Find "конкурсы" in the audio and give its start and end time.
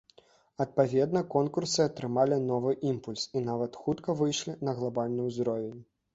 1.35-1.79